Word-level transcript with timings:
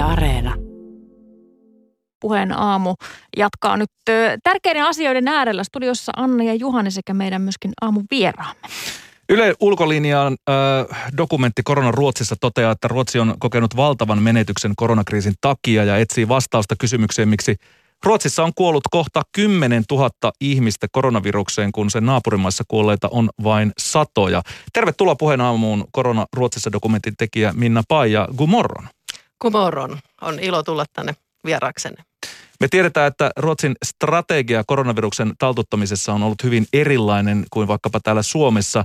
Yle 0.00 0.08
Areena. 0.08 0.54
Puheen 2.20 2.58
aamu 2.58 2.94
jatkaa 3.36 3.76
nyt 3.76 3.90
tärkeiden 4.42 4.84
asioiden 4.84 5.28
äärellä. 5.28 5.64
Studiossa 5.64 6.12
Anna 6.16 6.44
ja 6.44 6.54
Juhani 6.54 6.90
sekä 6.90 7.14
meidän 7.14 7.42
myöskin 7.42 7.70
aamun 7.80 8.04
vieraamme. 8.10 8.68
Yle 9.28 9.54
ulkolinjaan 9.60 10.36
äh, 10.50 11.12
dokumentti 11.16 11.62
Koronan 11.62 11.94
Ruotsissa 11.94 12.36
toteaa, 12.40 12.72
että 12.72 12.88
Ruotsi 12.88 13.18
on 13.18 13.34
kokenut 13.38 13.76
valtavan 13.76 14.22
menetyksen 14.22 14.72
koronakriisin 14.76 15.34
takia 15.40 15.84
ja 15.84 15.96
etsii 15.96 16.28
vastausta 16.28 16.74
kysymykseen, 16.78 17.28
miksi 17.28 17.56
Ruotsissa 18.04 18.44
on 18.44 18.52
kuollut 18.54 18.88
kohta 18.90 19.22
10 19.32 19.82
000 19.90 20.10
ihmistä 20.40 20.86
koronavirukseen, 20.92 21.72
kun 21.72 21.90
sen 21.90 22.06
naapurimaissa 22.06 22.64
kuolleita 22.68 23.08
on 23.10 23.30
vain 23.44 23.72
satoja. 23.78 24.42
Tervetuloa 24.72 25.14
puheen 25.14 25.40
aamuun 25.40 25.84
Korona 25.92 26.26
Ruotsissa 26.36 26.72
dokumentin 26.72 27.14
tekijä 27.18 27.52
Minna 27.56 27.82
Pai 27.88 28.12
ja 28.12 28.28
Gumorron. 28.36 28.88
Gumorron. 29.40 29.98
On 30.20 30.38
ilo 30.38 30.62
tulla 30.62 30.84
tänne 30.92 31.14
vieraksenne. 31.44 32.02
Me 32.60 32.68
tiedetään, 32.68 33.06
että 33.06 33.30
Ruotsin 33.36 33.74
strategia 33.84 34.64
koronaviruksen 34.66 35.32
taltuttamisessa 35.38 36.12
on 36.12 36.22
ollut 36.22 36.42
hyvin 36.42 36.66
erilainen 36.72 37.44
kuin 37.50 37.68
vaikkapa 37.68 38.00
täällä 38.00 38.22
Suomessa. 38.22 38.84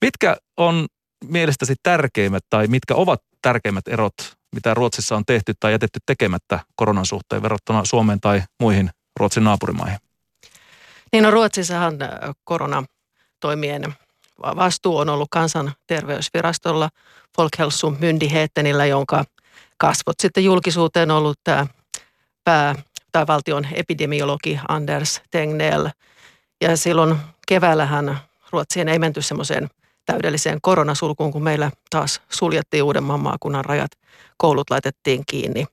Mitkä 0.00 0.36
on 0.56 0.86
mielestäsi 1.24 1.74
tärkeimmät 1.82 2.44
tai 2.50 2.66
mitkä 2.66 2.94
ovat 2.94 3.22
tärkeimmät 3.42 3.88
erot, 3.88 4.14
mitä 4.54 4.74
Ruotsissa 4.74 5.16
on 5.16 5.24
tehty 5.26 5.54
tai 5.60 5.72
jätetty 5.72 6.00
tekemättä 6.06 6.60
koronan 6.76 7.06
suhteen 7.06 7.42
verrattuna 7.42 7.84
Suomeen 7.84 8.20
tai 8.20 8.42
muihin 8.60 8.90
Ruotsin 9.20 9.44
naapurimaihin? 9.44 9.98
Niin 11.12 11.24
no 11.24 11.30
Ruotsissahan 11.30 12.02
äh, 12.02 12.10
koronatoimien 12.44 13.94
vastuu 14.42 14.96
on 14.96 15.08
ollut 15.08 15.28
kansanterveysvirastolla 15.30 16.88
Folkhälsomyndighetenillä, 17.36 18.86
jonka 18.86 19.24
kasvot 19.80 20.20
sitten 20.22 20.44
julkisuuteen 20.44 21.10
on 21.10 21.16
ollut 21.16 21.38
tämä 21.44 21.66
pää 22.44 22.74
tai 23.12 23.26
valtion 23.26 23.66
epidemiologi 23.72 24.60
Anders 24.68 25.22
Tegnell. 25.30 25.88
Ja 26.60 26.76
silloin 26.76 27.16
keväällähän 27.48 28.18
Ruotsiin 28.52 28.88
ei 28.88 28.98
menty 28.98 29.22
semmoiseen 29.22 29.68
täydelliseen 30.06 30.58
koronasulkuun, 30.62 31.32
kun 31.32 31.42
meillä 31.42 31.70
taas 31.90 32.20
suljettiin 32.30 32.82
Uudenmaan 32.82 33.20
maakunnan 33.20 33.64
rajat, 33.64 33.90
koulut 34.36 34.70
laitettiin 34.70 35.22
kiinni 35.26 35.66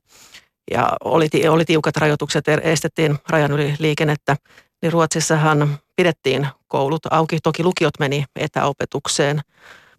ja 0.70 0.92
oli, 1.04 1.28
oli 1.50 1.64
tiukat 1.64 1.96
rajoitukset, 1.96 2.48
er, 2.48 2.60
estettiin 2.62 3.18
rajan 3.28 3.52
yli 3.52 3.74
liikennettä, 3.78 4.36
niin 4.82 4.92
Ruotsissahan 4.92 5.78
pidettiin 5.96 6.46
koulut 6.68 7.06
auki. 7.10 7.38
Toki 7.42 7.64
lukiot 7.64 7.94
meni 7.98 8.24
etäopetukseen, 8.36 9.40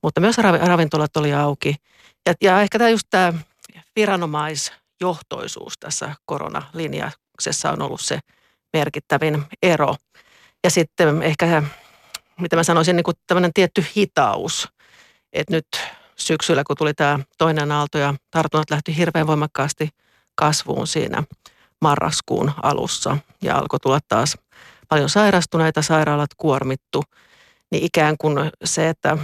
mutta 0.03 0.21
myös 0.21 0.37
ravintolat 0.37 1.17
oli 1.17 1.33
auki. 1.33 1.75
Ja, 2.25 2.33
ja 2.41 2.61
ehkä 2.61 2.77
tämä 2.77 2.89
just 2.89 3.07
tämä 3.09 3.33
viranomaisjohtoisuus 3.95 5.73
tässä 5.79 6.15
koronalinjauksessa 6.25 7.71
on 7.71 7.81
ollut 7.81 8.01
se 8.01 8.19
merkittävin 8.73 9.43
ero. 9.63 9.95
Ja 10.63 10.69
sitten 10.69 11.23
ehkä 11.23 11.63
mitä 12.39 12.55
mä 12.55 12.63
sanoisin, 12.63 12.95
niin 12.95 13.03
kuin 13.03 13.17
tämmöinen 13.27 13.53
tietty 13.53 13.85
hitaus. 13.95 14.69
Että 15.33 15.53
nyt 15.53 15.67
syksyllä, 16.15 16.63
kun 16.63 16.75
tuli 16.77 16.93
tämä 16.93 17.19
toinen 17.37 17.71
aalto 17.71 17.97
ja 17.97 18.13
tartunnat 18.31 18.69
lähti 18.69 18.97
hirveän 18.97 19.27
voimakkaasti 19.27 19.89
kasvuun 20.35 20.87
siinä 20.87 21.23
marraskuun 21.81 22.51
alussa 22.63 23.17
ja 23.41 23.55
alkoi 23.55 23.79
tulla 23.79 23.99
taas 24.07 24.37
paljon 24.89 25.09
sairastuneita, 25.09 25.81
sairaalat 25.81 26.29
kuormittu, 26.37 27.03
niin 27.71 27.83
ikään 27.83 28.15
kuin 28.17 28.51
se, 28.63 28.89
että 28.89 29.17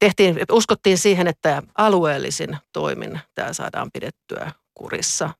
tehtiin, 0.00 0.38
uskottiin 0.52 0.98
siihen, 0.98 1.26
että 1.26 1.62
alueellisin 1.78 2.58
toimin 2.72 3.20
tämä 3.34 3.52
saadaan 3.52 3.90
pidettyä 3.92 4.52
kurissa. 4.74 5.30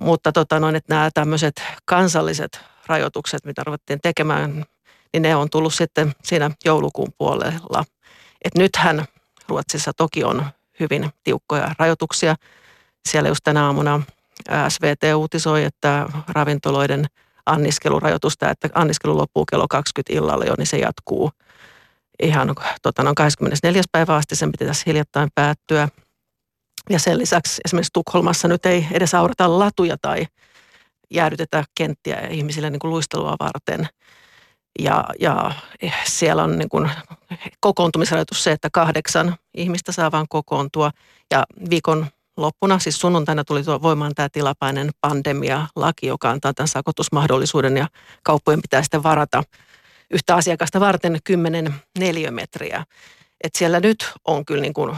Mutta 0.00 0.32
tota 0.32 0.60
noin, 0.60 0.76
että 0.76 0.94
nämä 0.94 1.10
tämmöiset 1.14 1.62
kansalliset 1.84 2.60
rajoitukset, 2.86 3.44
mitä 3.44 3.62
ruvettiin 3.64 4.00
tekemään 4.02 4.64
niin 5.12 5.22
ne 5.22 5.36
on 5.36 5.50
tullut 5.50 5.74
sitten 5.74 6.12
siinä 6.24 6.50
joulukuun 6.64 7.12
puolella. 7.18 7.84
Et 8.44 8.54
nythän 8.58 9.04
Ruotsissa 9.48 9.92
toki 9.96 10.24
on 10.24 10.46
hyvin 10.80 11.10
tiukkoja 11.24 11.74
rajoituksia. 11.78 12.36
Siellä 13.08 13.28
just 13.28 13.40
tänä 13.44 13.66
aamuna 13.66 14.02
SVT 14.68 15.14
uutisoi, 15.16 15.64
että 15.64 16.06
ravintoloiden 16.28 17.06
anniskelurajoitusta, 17.46 18.50
että 18.50 18.68
anniskelu 18.74 19.16
loppuu 19.16 19.44
kello 19.50 19.66
20 19.70 20.12
illalla 20.12 20.44
jo, 20.44 20.54
niin 20.58 20.66
se 20.66 20.78
jatkuu 20.78 21.30
ihan 22.22 22.54
tota, 22.82 23.02
noin 23.02 23.14
24. 23.14 23.82
päivä 23.92 24.16
asti. 24.16 24.36
Sen 24.36 24.52
pitäisi 24.52 24.86
hiljattain 24.86 25.28
päättyä. 25.34 25.88
Ja 26.90 26.98
sen 26.98 27.18
lisäksi 27.18 27.60
esimerkiksi 27.64 27.90
Tukholmassa 27.92 28.48
nyt 28.48 28.66
ei 28.66 28.86
edes 28.92 29.14
aurata 29.14 29.58
latuja 29.58 29.96
tai 30.02 30.26
jäädytetä 31.10 31.64
kenttiä 31.74 32.20
ihmisille 32.20 32.70
niin 32.70 32.80
kuin 32.80 32.90
luistelua 32.90 33.36
varten– 33.40 33.88
ja, 34.78 35.04
ja 35.20 35.52
siellä 36.04 36.42
on 36.42 36.58
niin 36.58 36.68
kuin 36.68 36.90
kokoontumisrajoitus 37.60 38.44
se, 38.44 38.52
että 38.52 38.68
kahdeksan 38.72 39.36
ihmistä 39.54 39.92
saa 39.92 40.12
vaan 40.12 40.26
kokoontua. 40.28 40.90
Ja 41.30 41.44
viikon 41.70 42.06
loppuna, 42.36 42.78
siis 42.78 43.00
sunnuntaina 43.00 43.44
tuli 43.44 43.62
tuo 43.62 43.82
voimaan 43.82 44.12
tämä 44.14 44.28
tilapäinen 44.28 44.90
pandemia-laki, 45.00 46.06
joka 46.06 46.30
antaa 46.30 46.54
tämän 46.54 46.68
sakotusmahdollisuuden 46.68 47.76
ja 47.76 47.88
kauppojen 48.22 48.62
pitää 48.62 48.82
sitten 48.82 49.02
varata 49.02 49.42
yhtä 50.10 50.34
asiakasta 50.34 50.80
varten 50.80 51.18
10 51.24 51.74
neliömetriä. 51.98 52.84
Et 53.44 53.54
siellä 53.54 53.80
nyt 53.80 54.12
on 54.24 54.44
kyllä 54.44 54.62
niin 54.62 54.74
kuin 54.74 54.96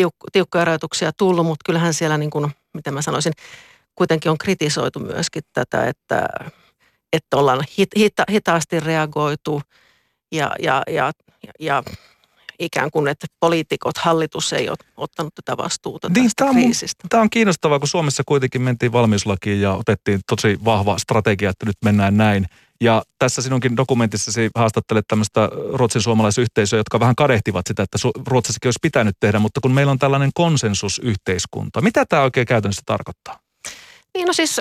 tiuk- 0.00 0.30
tiukkoja 0.32 0.64
rajoituksia 0.64 1.12
tullut, 1.12 1.46
mutta 1.46 1.62
kyllähän 1.66 1.94
siellä, 1.94 2.18
niin 2.18 2.30
kuin, 2.30 2.50
miten 2.74 2.94
mä 2.94 3.02
sanoisin, 3.02 3.32
kuitenkin 3.94 4.30
on 4.30 4.38
kritisoitu 4.38 4.98
myöskin 4.98 5.42
tätä, 5.52 5.86
että 5.86 6.28
että 7.12 7.36
ollaan 7.36 7.64
hita, 7.78 8.24
hitaasti 8.30 8.80
reagoitu 8.80 9.62
ja, 10.32 10.50
ja, 10.58 10.82
ja, 10.88 11.12
ja 11.60 11.82
ikään 12.58 12.90
kuin, 12.90 13.08
että 13.08 13.26
poliitikot, 13.40 13.98
hallitus 13.98 14.52
ei 14.52 14.68
ole 14.68 14.76
ottanut 14.96 15.34
tätä 15.34 15.56
vastuuta 15.56 16.08
niin, 16.08 16.24
tästä 16.24 16.44
tämä 16.44 16.52
kriisistä. 16.52 17.04
On, 17.04 17.08
tämä 17.08 17.22
on 17.22 17.30
kiinnostavaa, 17.30 17.78
kun 17.78 17.88
Suomessa 17.88 18.22
kuitenkin 18.26 18.62
mentiin 18.62 18.92
valmiuslakiin 18.92 19.60
ja 19.60 19.72
otettiin 19.74 20.20
tosi 20.26 20.58
vahva 20.64 20.98
strategia, 20.98 21.50
että 21.50 21.66
nyt 21.66 21.76
mennään 21.84 22.16
näin. 22.16 22.46
Ja 22.80 23.02
tässä 23.18 23.42
sinunkin 23.42 23.76
dokumentissasi 23.76 24.50
haastattelet 24.54 25.04
tämmöistä 25.08 25.48
ruotsin 25.72 26.02
suomalaisyhteisöä, 26.02 26.78
jotka 26.78 27.00
vähän 27.00 27.16
kadehtivat 27.16 27.66
sitä, 27.66 27.82
että 27.82 27.98
Ruotsissakin 28.26 28.68
olisi 28.68 28.78
pitänyt 28.82 29.16
tehdä, 29.20 29.38
mutta 29.38 29.60
kun 29.60 29.72
meillä 29.72 29.92
on 29.92 29.98
tällainen 29.98 30.30
konsensusyhteiskunta, 30.34 31.80
mitä 31.80 32.04
tämä 32.08 32.22
oikein 32.22 32.46
käytännössä 32.46 32.82
tarkoittaa? 32.86 33.38
Niin 34.14 34.26
no 34.26 34.32
siis 34.32 34.60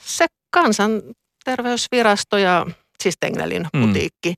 se 0.00 0.26
kansan 0.50 1.02
terveysvirasto 1.44 2.38
ja 2.38 2.66
siis 3.02 3.14
Tengnelin 3.20 3.66
mm. 3.72 3.80
putiikki, 3.80 4.34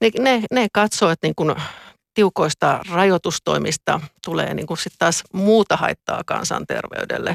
niin 0.00 0.12
ne, 0.18 0.42
ne 0.52 0.66
katsoo, 0.72 1.10
että 1.10 1.26
niin 1.26 1.34
kuin 1.36 1.54
tiukoista 2.14 2.80
rajoitustoimista 2.90 4.00
tulee 4.24 4.54
niin 4.54 4.66
kuin 4.66 4.78
sit 4.78 4.92
taas 4.98 5.22
muuta 5.32 5.76
haittaa 5.76 6.22
kansanterveydelle 6.26 7.34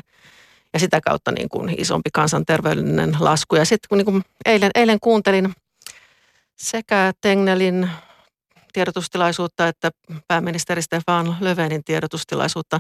ja 0.74 0.80
sitä 0.80 1.02
kautta 1.02 1.32
niin 1.32 1.50
kuin 1.50 1.76
isompi 1.78 2.10
kansanterveydellinen 2.14 3.18
lasku. 3.20 3.56
Ja 3.56 3.66
sitten 3.66 3.88
kun 3.90 3.98
niin 3.98 4.06
kuin 4.06 4.24
eilen, 4.46 4.72
eilen 4.76 5.00
kuuntelin 5.00 5.54
sekä 6.58 7.12
Tengnelin 7.22 7.90
tiedotustilaisuutta 8.74 9.68
että 9.68 9.92
pääministeri 10.28 10.82
Stefan 10.82 11.38
Löfvenin 11.40 11.84
tiedotustilaisuutta, 11.84 12.80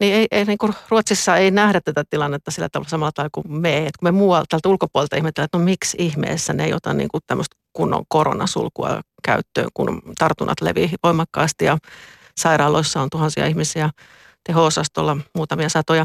niin 0.00 0.14
ei, 0.14 0.26
ei 0.30 0.44
niin 0.44 0.58
kuin 0.58 0.72
Ruotsissa 0.88 1.36
ei 1.36 1.50
nähdä 1.50 1.80
tätä 1.80 2.04
tilannetta 2.10 2.50
sillä 2.50 2.68
tavalla 2.68 2.88
samalla 2.88 3.12
tavalla 3.12 3.30
kuin 3.32 3.60
me. 3.60 3.78
Että 3.78 3.98
kun 3.98 4.06
me 4.06 4.10
muualta 4.10 4.46
tältä 4.50 4.68
ulkopuolelta 4.68 5.16
ihmetellään, 5.16 5.44
että 5.44 5.58
no 5.58 5.64
miksi 5.64 5.96
ihmeessä 6.00 6.52
ne 6.52 6.64
ei 6.64 6.72
ota 6.72 6.94
niin 6.94 7.08
kuin 7.08 7.20
tämmöistä 7.26 7.56
kunnon 7.72 8.04
koronasulkua 8.08 9.00
käyttöön, 9.24 9.68
kun 9.74 10.02
tartunnat 10.18 10.60
levii 10.60 10.90
voimakkaasti 11.02 11.64
ja 11.64 11.78
sairaaloissa 12.36 13.00
on 13.00 13.10
tuhansia 13.10 13.46
ihmisiä, 13.46 13.90
teho-osastolla 14.44 15.16
muutamia 15.34 15.68
satoja. 15.68 16.04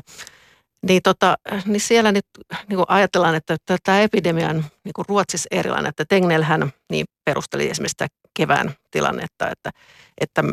Niin, 0.84 1.02
tota, 1.04 1.38
niin 1.66 1.82
siellä 1.82 2.12
nyt 2.12 2.26
niin 2.68 2.78
kuin 2.78 2.86
ajatellaan, 2.88 3.36
että 3.36 3.58
tämä 3.84 4.02
epidemian 4.02 4.56
niin 4.56 4.94
kuin 4.96 5.06
Ruotsissa 5.10 5.48
erilainen, 5.52 5.90
että 5.90 6.06
Tegnellhän 6.10 6.72
niin 6.90 7.06
perusteli 7.26 7.70
esimerkiksi 7.70 7.92
sitä 7.92 8.08
kevään 8.34 8.74
tilannetta, 8.92 9.50
että, 9.50 9.72
että 10.18 10.44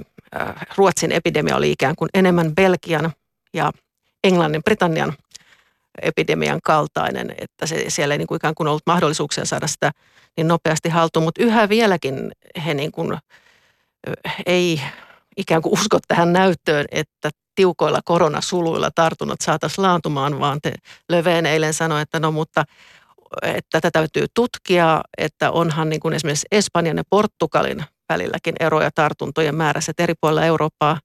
Ruotsin 0.76 1.12
epidemia 1.12 1.56
oli 1.56 1.70
ikään 1.70 1.96
kuin 1.96 2.08
enemmän 2.14 2.54
Belgian 2.54 3.12
ja 3.54 3.72
Englannin, 4.24 4.62
Britannian 4.62 5.12
epidemian 6.02 6.60
kaltainen, 6.64 7.34
että 7.38 7.66
se, 7.66 7.84
siellä 7.88 8.14
ei 8.14 8.18
niin 8.18 8.28
kuin 8.28 8.36
ikään 8.36 8.54
kuin 8.54 8.68
ollut 8.68 8.82
mahdollisuuksia 8.86 9.44
saada 9.44 9.66
sitä 9.66 9.90
niin 10.36 10.48
nopeasti 10.48 10.88
haltuun, 10.88 11.24
mutta 11.24 11.42
yhä 11.42 11.68
vieläkin 11.68 12.32
he 12.66 12.74
niin 12.74 12.92
kuin, 12.92 13.18
ei 14.46 14.80
ikään 15.40 15.62
kuin 15.62 15.72
usko 15.72 15.98
tähän 16.08 16.32
näyttöön, 16.32 16.86
että 16.90 17.30
tiukoilla 17.54 18.00
koronasuluilla 18.04 18.90
tartunnat 18.94 19.40
saataisiin 19.40 19.82
laantumaan, 19.82 20.40
vaan 20.40 20.58
te 20.62 20.72
Löveen 21.08 21.46
eilen 21.46 21.74
sanoi, 21.74 22.02
että 22.02 22.20
no 22.20 22.32
mutta 22.32 22.64
että 23.42 23.68
tätä 23.80 23.90
täytyy 23.90 24.26
tutkia, 24.34 25.00
että 25.18 25.50
onhan 25.50 25.88
niin 25.88 26.00
kuin 26.00 26.14
esimerkiksi 26.14 26.46
Espanjan 26.50 26.96
ja 26.96 27.02
Portugalin 27.10 27.84
välilläkin 28.08 28.54
eroja 28.60 28.90
tartuntojen 28.94 29.54
määrässä, 29.54 29.90
että 29.90 30.02
eri 30.02 30.14
puolilla 30.20 30.44
Eurooppaa 30.44 31.00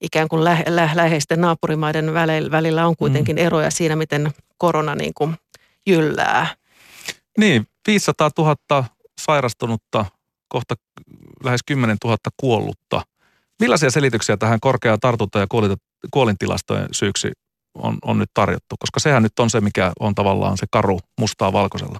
ikään 0.00 0.28
kuin 0.28 0.44
lä- 0.44 0.64
lä- 0.66 0.90
läheisten 0.94 1.40
naapurimaiden 1.40 2.14
välillä 2.50 2.86
on 2.86 2.96
kuitenkin 2.96 3.36
mm. 3.36 3.42
eroja 3.42 3.70
siinä, 3.70 3.96
miten 3.96 4.30
korona 4.58 4.94
niin 4.94 5.14
kuin 5.14 5.36
jyllää. 5.86 6.46
Niin, 7.38 7.66
500 7.86 8.30
000 8.38 8.84
sairastunutta, 9.20 10.04
kohta 10.48 10.74
lähes 11.44 11.60
10 11.66 11.96
000 12.04 12.16
kuollutta. 12.36 13.02
Millaisia 13.60 13.90
selityksiä 13.90 14.36
tähän 14.36 14.60
korkeaan 14.60 15.00
tartunta- 15.00 15.38
ja 15.38 15.46
kuolintilastojen 16.10 16.88
syyksi 16.92 17.32
on, 17.78 17.98
on 18.02 18.18
nyt 18.18 18.30
tarjottu? 18.34 18.76
Koska 18.78 19.00
sehän 19.00 19.22
nyt 19.22 19.38
on 19.38 19.50
se, 19.50 19.60
mikä 19.60 19.92
on 20.00 20.14
tavallaan 20.14 20.58
se 20.58 20.66
karu 20.70 21.00
mustaa 21.20 21.52
valkoisella. 21.52 21.98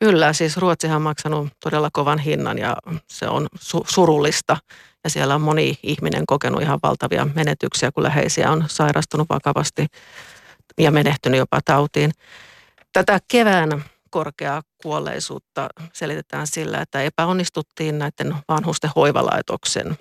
Kyllä, 0.00 0.32
siis 0.32 0.56
Ruotsihan 0.56 0.96
on 0.96 1.02
maksanut 1.02 1.48
todella 1.60 1.88
kovan 1.92 2.18
hinnan 2.18 2.58
ja 2.58 2.76
se 3.08 3.28
on 3.28 3.46
su- 3.58 3.84
surullista. 3.88 4.56
Ja 5.04 5.10
siellä 5.10 5.34
on 5.34 5.40
moni 5.40 5.78
ihminen 5.82 6.26
kokenut 6.26 6.62
ihan 6.62 6.78
valtavia 6.82 7.28
menetyksiä, 7.34 7.92
kun 7.92 8.02
läheisiä 8.02 8.50
on 8.50 8.64
sairastunut 8.68 9.28
vakavasti 9.28 9.86
ja 10.78 10.90
menehtynyt 10.90 11.38
jopa 11.38 11.60
tautiin. 11.64 12.10
Tätä 12.92 13.18
kevään 13.28 13.84
korkeaa 14.10 14.62
kuolleisuutta 14.82 15.68
selitetään 15.92 16.46
sillä, 16.46 16.80
että 16.80 17.02
epäonnistuttiin 17.02 17.98
näiden 17.98 18.36
vanhusten 18.48 18.90
hoivalaitoksen 18.96 19.96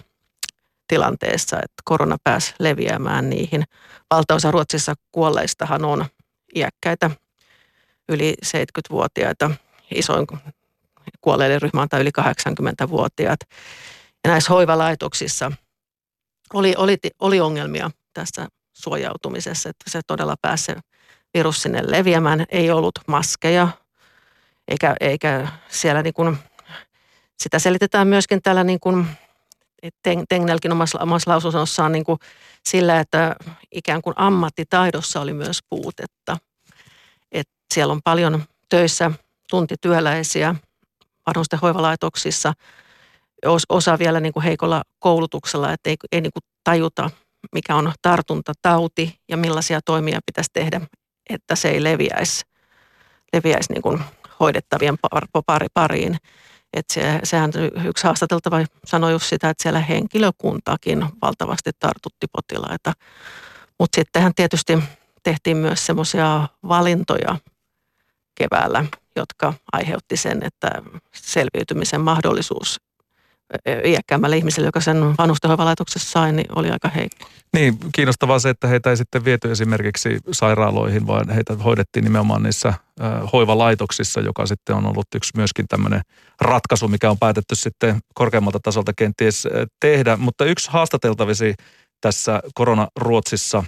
tilanteessa, 0.94 1.57
että 1.57 1.81
korona 1.84 2.18
pääsi 2.24 2.54
leviämään 2.60 3.30
niihin. 3.30 3.63
Valtaosa 4.12 4.51
Ruotsissa 4.51 4.94
kuolleistahan 5.12 5.86
on 5.86 6.06
iäkkäitä 6.56 7.12
yli 8.10 8.34
70-vuotiaita. 8.45 9.51
Isoin 9.95 10.28
kuolleiden 11.22 11.62
ryhmä 11.62 11.81
on 11.81 12.01
yli 12.01 12.10
80-vuotiaat. 12.22 13.40
Ja 14.24 14.31
näissä 14.31 14.54
hoivalaitoksissa 14.54 15.51
oli, 16.54 16.74
oli, 16.78 16.98
oli 17.19 17.39
ongelmia 17.39 17.92
tässä 18.13 18.48
suojautumisessa, 18.74 19.69
että 19.69 19.89
se 19.89 20.01
todella 20.07 20.36
pääsi 20.42 20.72
virus 21.34 21.62
sinne 21.62 21.81
leviämään. 21.86 22.46
Ei 22.50 22.72
ollut 22.72 23.00
maskeja, 23.07 23.68
eikä, 24.68 24.96
eikä 25.00 25.48
siellä 25.68 26.04
niin 26.04 26.13
kuin, 26.13 26.38
sitä 27.39 27.60
selitetään 27.60 28.07
myöskin 28.07 28.42
täällä 28.42 28.63
niin 28.63 28.80
kuin, 28.80 29.07
Tengnelkin 30.30 30.71
omassa, 30.71 31.00
omassa 31.00 31.31
lausunnossaan 31.31 31.91
niin 31.91 32.03
kuin 32.03 32.19
sillä, 32.65 33.00
että 33.00 33.35
ikään 33.71 34.01
kuin 34.01 34.13
ammattitaidossa 34.18 35.21
oli 35.21 35.33
myös 35.33 35.59
puutetta. 35.69 36.38
Et 37.31 37.47
siellä 37.74 37.91
on 37.91 38.01
paljon 38.03 38.44
töissä 38.69 39.12
tuntityöläisiä 39.50 40.56
vanhusten 41.27 41.59
hoivalaitoksissa, 41.59 42.53
osa 43.69 44.00
vielä 44.00 44.19
niin 44.19 44.33
kuin 44.33 44.44
heikolla 44.44 44.81
koulutuksella, 45.00 45.74
että 45.74 45.89
ei, 45.89 45.95
ei 46.12 46.21
niin 46.21 46.33
kuin 46.33 46.44
tajuta, 46.63 47.09
mikä 47.53 47.75
on 47.75 47.94
tartuntatauti 48.01 49.19
ja 49.29 49.38
millaisia 49.38 49.81
toimia 49.86 50.19
pitäisi 50.25 50.50
tehdä, 50.53 50.81
että 51.29 51.56
se 51.56 51.69
ei 51.69 51.83
leviäisi, 51.83 52.45
leviäisi 53.33 53.74
niin 53.74 53.81
kuin 53.81 54.00
hoidettavien 54.39 54.95
par, 55.45 55.68
pariin. 55.74 56.18
Että 56.74 56.94
se, 56.94 57.20
sehän 57.24 57.52
yksi 57.86 58.04
haastateltava 58.04 58.66
sanoi 58.86 59.12
just 59.12 59.25
sitä, 59.25 59.50
että 59.50 59.64
siellä 59.64 59.80
henkilökuntakin 59.80 61.06
valtavasti 61.22 61.72
tartutti 61.80 62.28
potilaita. 62.31 62.94
Mutta 63.80 63.96
sittenhän 63.96 64.31
tietysti 64.36 64.80
tehtiin 65.24 65.58
myös 65.58 65.86
semmoisia 65.86 66.48
valintoja 66.68 67.38
keväällä, 68.36 68.86
jotka 69.16 69.54
aiheutti 69.72 70.18
sen, 70.18 70.44
että 70.44 70.70
selviytymisen 71.16 72.02
mahdollisuus 72.02 72.81
iäkkäämmälle 73.85 74.38
ihmiselle, 74.38 74.67
joka 74.67 74.81
sen 74.81 74.97
vanhustenhoivalaitoksessa 75.17 76.11
sai, 76.11 76.31
niin 76.31 76.45
oli 76.55 76.71
aika 76.71 76.89
heikko. 76.89 77.27
Niin, 77.53 77.77
kiinnostavaa 77.95 78.39
se, 78.39 78.50
että 78.50 78.67
heitä 78.67 78.89
ei 78.89 78.97
sitten 78.97 79.25
viety 79.25 79.51
esimerkiksi 79.51 80.19
sairaaloihin, 80.31 81.07
vaan 81.07 81.29
heitä 81.29 81.55
hoidettiin 81.55 82.03
nimenomaan 82.03 82.44
niissä 82.44 82.73
hoivalaitoksissa, 83.33 84.21
joka 84.21 84.45
sitten 84.45 84.75
on 84.75 84.85
ollut 84.85 85.07
yksi 85.15 85.31
myöskin 85.35 85.67
tämmöinen 85.67 86.01
ratkaisu, 86.41 86.88
mikä 86.88 87.09
on 87.09 87.19
päätetty 87.19 87.55
sitten 87.55 88.00
korkeammalta 88.13 88.59
tasolta 88.63 88.94
kenties 88.94 89.47
tehdä. 89.79 90.17
Mutta 90.17 90.45
yksi 90.45 90.71
haastateltavisi 90.71 91.53
tässä 92.01 92.41
koronaruotsissa 92.53 93.63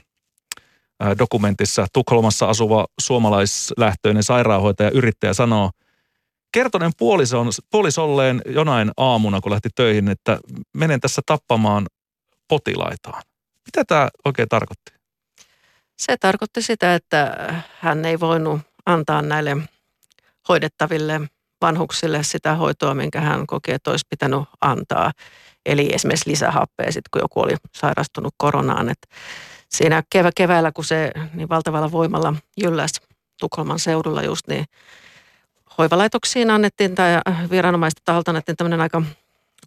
dokumentissa 1.20 1.88
Tukholmassa 1.94 2.46
asuva 2.46 2.86
suomalaislähtöinen 3.02 4.24
sairaanhoitaja 4.24 4.92
yrittäjä 4.92 5.34
sanoo– 5.34 5.72
kertoneen 6.56 6.92
puolison, 6.98 7.50
puolisolleen 7.72 8.42
jonain 8.46 8.92
aamuna, 8.98 9.42
kun 9.42 9.52
lähti 9.52 9.70
töihin, 9.76 10.10
että 10.10 10.40
menen 10.74 11.00
tässä 11.00 11.22
tappamaan 11.26 11.86
potilaitaan. 12.48 13.22
Mitä 13.66 13.86
tämä 13.88 14.10
oikein 14.26 14.50
tarkoitti? 14.50 14.92
Se 15.98 16.18
tarkoitti 16.18 16.62
sitä, 16.62 16.96
että 16.96 17.54
hän 17.80 18.06
ei 18.06 18.20
voinut 18.20 18.62
antaa 18.86 19.22
näille 19.22 19.58
hoidettaville 20.50 21.22
vanhuksille 21.62 22.24
sitä 22.24 22.56
hoitoa, 22.56 22.94
minkä 22.94 23.22
hän 23.22 23.48
koki, 23.48 23.72
että 23.72 23.92
olisi 23.92 24.06
pitänyt 24.10 24.44
antaa. 24.62 25.12
Eli 25.66 25.90
esimerkiksi 25.94 26.30
lisähappea 26.30 26.92
sitten, 26.92 27.10
kun 27.12 27.22
joku 27.22 27.40
oli 27.40 27.56
sairastunut 27.76 28.34
koronaan. 28.38 28.90
Et 28.90 29.08
siinä 29.70 30.04
kevä, 30.10 30.30
keväällä, 30.36 30.72
kun 30.72 30.86
se 30.86 31.12
niin 31.34 31.50
valtavalla 31.50 31.92
voimalla 31.92 32.34
jylläsi 32.62 33.02
Tukholman 33.40 33.80
seudulla 33.80 34.24
just, 34.24 34.48
niin 34.48 34.66
hoivalaitoksiin 35.78 36.52
annettiin 36.52 36.96
tai 36.96 37.12
viranomaista 37.52 38.02
taholta 38.06 38.32
annettiin 38.32 38.58
tämmöinen 38.58 38.82
aika 38.82 39.02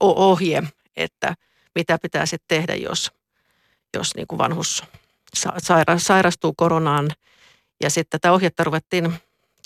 ohje, 0.01 0.63
että 0.97 1.35
mitä 1.75 1.99
pitää 2.03 2.27
sitten 2.27 2.59
tehdä, 2.59 2.75
jos, 2.75 3.13
jos 3.97 4.15
niin 4.15 4.27
kuin 4.27 4.39
vanhus 4.39 4.85
saira, 5.59 5.99
sairastuu 5.99 6.55
koronaan. 6.57 7.11
Ja 7.83 7.91
sitten 7.91 8.21
tätä 8.21 8.33
ohjetta 8.33 8.65
ruvettiin 8.65 9.13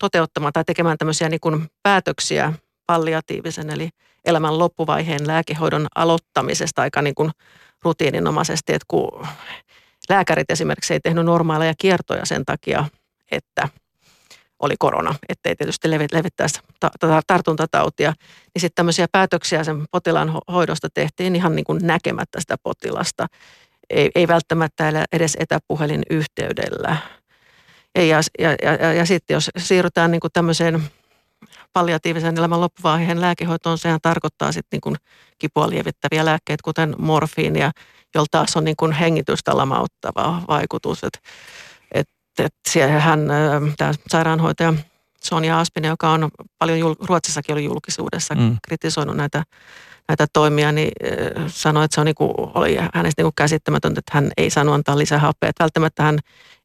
toteuttamaan 0.01 0.53
tai 0.53 0.65
tekemään 0.65 0.99
tämmöisiä 0.99 1.29
niin 1.29 1.41
kuin 1.41 1.71
päätöksiä 1.83 2.53
palliatiivisen 2.87 3.71
eli 3.71 3.89
elämän 4.25 4.59
loppuvaiheen 4.59 5.27
lääkehoidon 5.27 5.87
aloittamisesta 5.95 6.83
aika 6.83 7.03
niin 7.03 7.15
kuin 7.15 7.31
rutiininomaisesti, 7.83 8.73
että 8.73 8.87
kun 8.89 9.27
lääkärit 10.09 10.51
esimerkiksi 10.51 10.95
ei 10.95 11.01
tehnyt 11.01 11.25
normaaleja 11.25 11.75
kiertoja 11.79 12.27
sen 12.27 12.45
takia, 12.45 12.85
että– 13.31 13.69
oli 14.63 14.75
korona, 14.79 15.15
ettei 15.29 15.57
tietysti 15.57 15.91
levittäisi 15.91 16.61
tartuntatautia, 17.27 18.13
niin 18.55 18.61
sitten 18.61 18.75
tämmöisiä 18.75 19.07
päätöksiä 19.13 19.65
sen 19.65 19.85
potilaan 19.91 20.41
hoidosta 20.53 20.89
tehtiin 20.95 21.37
ihan 21.37 21.57
niin 21.57 21.65
kuin 21.65 21.81
näkemättä 21.83 22.41
sitä 22.41 22.57
potilasta. 22.63 23.27
Ei, 23.91 24.11
ei 24.15 24.29
välttämättä 24.29 25.07
edes 25.13 25.37
etäpuhelin 25.41 26.03
yhteydellä. 26.11 26.97
Ja, 27.95 28.21
ja, 28.39 28.51
ja, 28.63 28.93
ja, 28.93 29.07
sitten 29.07 29.35
jos 29.35 29.51
siirrytään 29.59 30.11
niin 30.11 30.21
kuin 30.21 30.33
tämmöiseen 30.33 30.83
palliatiivisen 31.73 32.39
elämän 32.39 32.61
loppuvaiheen 32.61 33.21
lääkehoitoon, 33.21 33.79
sehän 33.79 34.01
tarkoittaa 34.03 34.53
sitten 34.53 34.69
niin 34.77 34.81
kuin 34.81 34.97
kipua 35.39 35.71
lievittäviä 35.71 36.25
lääkkeitä, 36.25 36.63
kuten 36.65 36.95
morfiinia, 36.99 37.71
jolla 38.15 38.27
taas 38.31 38.57
on 38.57 38.65
niin 38.65 38.77
kuin 38.77 38.93
hengitystä 38.93 39.57
lamauttava 39.57 40.43
vaikutus. 40.49 41.05
Että 41.05 41.19
että 42.39 42.99
hän, 42.99 43.29
tämä 43.77 43.93
sairaanhoitaja 44.09 44.75
Sonja 45.25 45.61
Aspinen, 45.61 45.89
joka 45.89 46.11
on 46.11 46.31
paljon 46.59 46.79
jul, 46.79 46.95
Ruotsissakin 47.01 47.53
oli 47.53 47.65
julkisuudessa 47.65 48.35
mm. 48.35 48.57
kritisoinut 48.69 49.17
näitä, 49.17 49.45
näitä 50.09 50.27
toimia, 50.33 50.73
niin 50.73 50.93
sanoi, 51.47 51.85
että 51.85 51.95
se 51.95 52.01
on 52.01 52.05
niin 52.05 52.15
kuin, 52.15 52.31
oli 52.37 52.77
hänestä 52.77 53.23
niin 53.23 53.25
kuin 53.25 53.35
käsittämätöntä, 53.37 53.99
että 53.99 54.11
hän 54.15 54.31
ei 54.37 54.51
saanut 54.51 54.75
antaa 54.75 54.99
lisää 54.99 55.19
happea. 55.19 55.49
Että 55.51 55.65
välttämättä 55.65 56.03
hän 56.03 56.19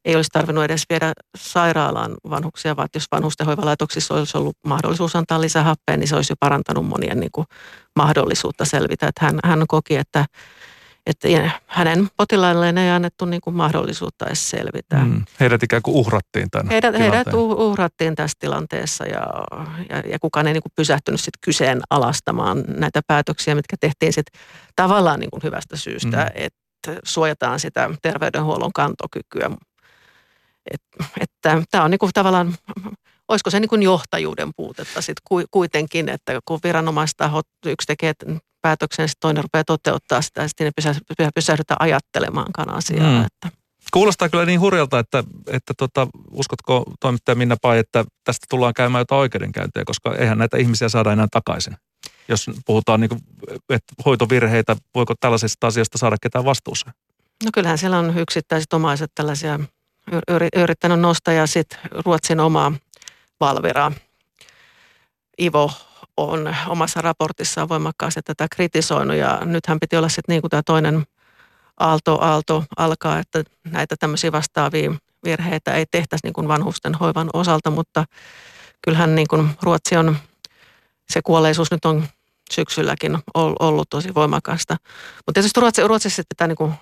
ei 0.04 0.16
olisi 0.16 0.30
tarvinnut 0.32 0.64
edes 0.64 0.84
viedä 0.90 1.12
sairaalaan 1.36 2.14
vanhuksia, 2.30 2.76
vaan 2.76 2.88
jos 2.94 3.06
vanhustenhoivalaitoksissa 3.12 4.14
olisi 4.14 4.38
ollut 4.38 4.56
mahdollisuus 4.66 5.16
antaa 5.16 5.40
lisää 5.40 5.62
happea, 5.62 5.96
niin 5.96 6.08
se 6.08 6.16
olisi 6.16 6.32
jo 6.32 6.36
parantanut 6.40 6.86
monien 6.86 7.20
niin 7.20 7.32
kuin, 7.32 7.46
mahdollisuutta 7.96 8.64
selvitä. 8.64 9.06
Että 9.08 9.24
hän, 9.24 9.38
hän 9.44 9.64
koki, 9.68 9.96
että 9.96 10.24
että 11.08 11.28
hänen 11.66 12.08
potilailleen 12.16 12.78
ei 12.78 12.90
annettu 12.90 13.24
niin 13.24 13.40
kuin 13.40 13.56
mahdollisuutta 13.56 14.26
edes 14.26 14.50
selvitä. 14.50 14.96
Mm. 14.96 15.24
Heidät 15.40 15.62
ikään 15.62 15.82
kuin 15.82 15.96
uhrattiin 15.96 16.50
tämän 16.50 16.68
heidät, 16.68 16.98
heidät 16.98 17.34
uhrattiin 17.34 18.14
tässä 18.14 18.36
tilanteessa 18.40 19.04
ja, 19.04 19.26
ja, 19.88 19.98
ja 20.10 20.18
kukaan 20.18 20.46
ei 20.46 20.52
niin 20.52 20.62
kuin 20.62 20.72
pysähtynyt 20.76 21.20
sit 21.20 21.34
kyseenalaistamaan 21.40 22.64
näitä 22.66 23.00
päätöksiä, 23.06 23.54
mitkä 23.54 23.76
tehtiin 23.80 24.12
sit 24.12 24.26
tavallaan 24.76 25.20
niin 25.20 25.30
kuin 25.30 25.42
hyvästä 25.42 25.76
syystä, 25.76 26.16
mm. 26.16 26.30
että 26.34 27.00
suojataan 27.04 27.60
sitä 27.60 27.90
terveydenhuollon 28.02 28.72
kantokykyä. 28.72 29.50
Et, 30.70 30.82
että 31.20 31.62
tämä 31.70 31.84
on 31.84 31.90
niin 31.90 31.98
kuin 31.98 32.10
tavallaan 32.14 32.54
olisiko 33.28 33.50
se 33.50 33.60
niin 33.60 33.82
johtajuuden 33.82 34.50
puutetta 34.56 35.02
sitten 35.02 35.46
kuitenkin, 35.50 36.08
että 36.08 36.40
kun 36.44 36.60
viranomaistahot 36.64 37.46
yksi 37.66 37.86
tekee 37.86 38.12
päätöksen, 38.62 39.08
sitten 39.08 39.20
toinen 39.20 39.44
rupeaa 39.44 39.64
toteuttaa 39.64 40.22
sitä 40.22 40.42
ja 40.42 40.48
sitten 40.48 40.72
ne 41.18 41.30
pysähdytä 41.34 41.76
ajattelemaan 41.78 42.74
asiaa. 42.74 43.10
Mm. 43.10 43.24
Että. 43.24 43.58
Kuulostaa 43.92 44.28
kyllä 44.28 44.46
niin 44.46 44.60
hurjalta, 44.60 44.98
että, 44.98 45.24
että 45.46 45.74
tota, 45.76 46.08
uskotko 46.30 46.84
toimittaja 47.00 47.36
Minna 47.36 47.56
Pai, 47.62 47.78
että 47.78 48.04
tästä 48.24 48.46
tullaan 48.50 48.74
käymään 48.74 49.00
jotain 49.00 49.18
oikeudenkäyntiä, 49.18 49.82
koska 49.86 50.14
eihän 50.14 50.38
näitä 50.38 50.56
ihmisiä 50.56 50.88
saada 50.88 51.12
enää 51.12 51.26
takaisin. 51.30 51.76
Jos 52.28 52.50
puhutaan 52.66 53.00
niin 53.00 53.08
kuin, 53.08 53.20
että 53.68 53.94
hoitovirheitä, 54.04 54.76
voiko 54.94 55.14
tällaisesta 55.20 55.66
asiasta 55.66 55.98
saada 55.98 56.16
ketään 56.22 56.44
vastuuseen? 56.44 56.92
No 57.44 57.50
kyllähän 57.54 57.78
siellä 57.78 57.98
on 57.98 58.18
yksittäiset 58.18 58.72
omaiset 58.72 59.10
tällaisia 59.14 59.60
yrittänyt 60.56 61.00
nostaa 61.00 61.34
ja 61.34 61.46
sitten 61.46 61.78
Ruotsin 61.90 62.40
oma 62.40 62.72
Valvira 63.40 63.92
Ivo 65.40 65.72
on 66.18 66.56
omassa 66.68 67.00
raportissaan 67.00 67.68
voimakkaasti 67.68 68.20
tätä 68.22 68.46
kritisoinut 68.50 69.16
ja 69.16 69.40
nythän 69.44 69.80
piti 69.80 69.96
olla 69.96 70.08
sitten 70.08 70.32
niin 70.32 70.40
kuin 70.40 70.50
tämä 70.50 70.62
toinen 70.66 71.06
aalto, 71.80 72.18
aalto 72.20 72.64
alkaa, 72.76 73.18
että 73.18 73.44
näitä 73.64 73.96
tämmöisiä 73.96 74.32
vastaavia 74.32 74.92
virheitä 75.24 75.74
ei 75.74 75.86
tehtäisi 75.90 76.26
niin 76.26 76.32
kuin 76.32 76.48
vanhusten 76.48 76.94
hoivan 76.94 77.30
osalta, 77.32 77.70
mutta 77.70 78.04
kyllähän 78.84 79.14
niin 79.14 79.28
kuin 79.28 79.50
Ruotsi 79.62 79.96
on, 79.96 80.16
se 81.10 81.20
kuolleisuus 81.24 81.70
nyt 81.70 81.84
on 81.84 82.08
syksylläkin 82.50 83.18
ollut 83.34 83.90
tosi 83.90 84.14
voimakasta. 84.14 84.76
Mutta 85.16 85.32
tietysti 85.32 85.60
Ruotsi, 85.60 85.88
Ruotsissa 85.88 86.22
pitää 86.28 86.46
niin 86.46 86.56
kuin 86.56 86.72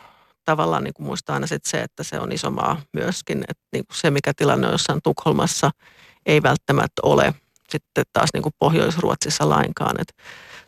tavallaan 0.44 0.84
niin 0.84 0.94
kuin 0.94 1.06
muistaa 1.06 1.34
aina 1.34 1.46
sit 1.46 1.64
se, 1.64 1.82
että 1.82 2.02
se 2.02 2.20
on 2.20 2.32
iso 2.32 2.50
maa 2.50 2.80
myöskin. 2.92 3.44
Että 3.48 3.64
niin 3.72 3.86
kuin 3.86 3.96
se, 3.96 4.10
mikä 4.10 4.32
tilanne 4.36 4.66
on 4.66 4.72
jossain 4.72 5.00
Tukholmassa, 5.02 5.70
ei 6.26 6.42
välttämättä 6.42 7.02
ole 7.02 7.34
sitten 7.70 8.04
taas 8.12 8.30
niin 8.34 8.42
kuin 8.42 8.54
Pohjois-Ruotsissa 8.58 9.48
lainkaan. 9.48 9.96
Et 10.00 10.14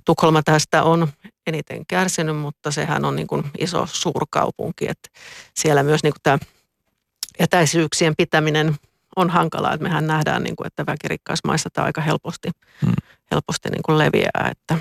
Tukholma 0.05 0.43
tästä 0.43 0.83
on 0.83 1.09
eniten 1.47 1.87
kärsinyt, 1.87 2.37
mutta 2.37 2.71
sehän 2.71 3.05
on 3.05 3.17
niin 3.17 3.27
kuin 3.27 3.45
iso 3.59 3.87
suurkaupunki. 3.87 4.89
Että 4.89 5.09
siellä 5.55 5.83
myös 5.83 6.03
niin 6.03 6.13
kuin 6.13 6.23
tämä 6.23 6.39
etäisyyksien 7.39 8.15
pitäminen 8.17 8.75
on 9.17 9.31
hankalaa. 9.31 9.73
Että 9.73 9.83
mehän 9.83 10.07
nähdään, 10.07 10.43
niin 10.43 10.57
kuin, 10.57 10.67
että 10.67 10.87
väkirikkaissa 10.87 11.49
maissa 11.49 11.69
tämä 11.73 11.85
aika 11.85 12.01
helposti, 12.01 12.51
hmm. 12.83 12.93
helposti 13.31 13.69
niin 13.69 13.83
kuin 13.83 13.99
leviää. 13.99 14.51
Että 14.51 14.79